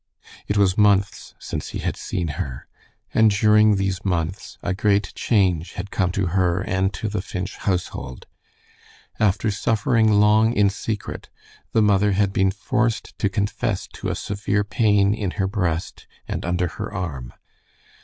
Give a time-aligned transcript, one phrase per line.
[0.47, 2.65] It was months since he had seen her,
[3.13, 7.57] and during these months a great change had come to her and to the Finch
[7.57, 8.25] household.
[9.19, 11.29] After suffering long in secret,
[11.71, 16.45] the mother had been forced to confess to a severe pain in her breast and
[16.45, 17.31] under her arm.